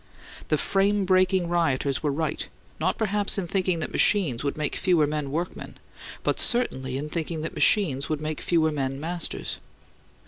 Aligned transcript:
The 0.47 0.57
Frame 0.57 1.05
Breaking 1.05 1.47
Rioters 1.47 2.01
were 2.01 2.11
right; 2.11 2.47
not 2.79 2.97
perhaps 2.97 3.37
in 3.37 3.45
thinking 3.45 3.77
that 3.81 3.91
machines 3.91 4.43
would 4.43 4.57
make 4.57 4.75
fewer 4.75 5.05
men 5.05 5.29
workmen; 5.29 5.77
but 6.23 6.39
certainly 6.39 6.97
in 6.97 7.07
thinking 7.07 7.41
that 7.43 7.53
machines 7.53 8.09
would 8.09 8.19
make 8.19 8.41
fewer 8.41 8.71
men 8.71 8.99
masters. 8.99 9.59